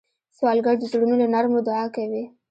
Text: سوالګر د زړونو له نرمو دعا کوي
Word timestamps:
سوالګر 0.37 0.75
د 0.79 0.83
زړونو 0.91 1.15
له 1.21 1.27
نرمو 1.33 1.59
دعا 1.67 1.85
کوي 1.95 2.23